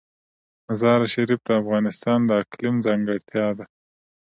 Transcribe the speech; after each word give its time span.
مزارشریف 0.67 1.39
د 1.47 1.49
افغانستان 1.61 2.19
د 2.25 2.31
اقلیم 2.43 2.75
ځانګړتیا 2.85 3.47
ده. 3.57 3.65